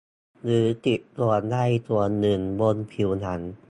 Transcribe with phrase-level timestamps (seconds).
[0.43, 1.57] หรือติดส่วนใด
[1.87, 3.41] ส่วนหนึ่งบนผิวหนัง